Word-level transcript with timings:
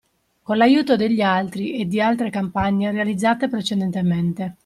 Con 0.41 0.57
l’aiuto 0.57 0.95
degli 0.95 1.21
altri 1.21 1.73
e 1.79 1.85
di 1.85 2.01
altre 2.01 2.31
campagne 2.31 2.89
realizzate 2.89 3.47
precedentemente. 3.47 4.55